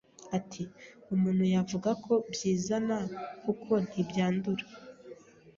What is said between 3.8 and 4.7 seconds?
ntibyandura